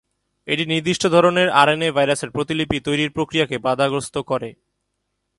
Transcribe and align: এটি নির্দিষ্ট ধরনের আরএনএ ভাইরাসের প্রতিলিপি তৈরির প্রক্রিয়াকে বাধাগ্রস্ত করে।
এটি 0.47 0.63
নির্দিষ্ট 0.65 1.03
ধরনের 1.07 1.47
আরএনএ 1.61 1.89
ভাইরাসের 1.91 2.33
প্রতিলিপি 2.35 2.77
তৈরির 2.79 3.11
প্রক্রিয়াকে 3.11 3.57
বাধাগ্রস্ত 3.57 4.15
করে। 4.29 4.49